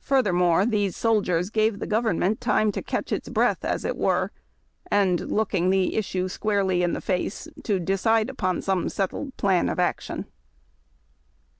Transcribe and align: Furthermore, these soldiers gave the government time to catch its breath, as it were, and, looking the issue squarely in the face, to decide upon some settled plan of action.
Furthermore, 0.00 0.66
these 0.66 0.96
soldiers 0.96 1.48
gave 1.48 1.78
the 1.78 1.86
government 1.86 2.40
time 2.40 2.72
to 2.72 2.82
catch 2.82 3.12
its 3.12 3.28
breath, 3.28 3.64
as 3.64 3.84
it 3.84 3.96
were, 3.96 4.32
and, 4.90 5.30
looking 5.30 5.70
the 5.70 5.94
issue 5.94 6.26
squarely 6.26 6.82
in 6.82 6.94
the 6.94 7.00
face, 7.00 7.46
to 7.62 7.78
decide 7.78 8.28
upon 8.28 8.60
some 8.60 8.88
settled 8.88 9.36
plan 9.36 9.68
of 9.68 9.78
action. 9.78 10.26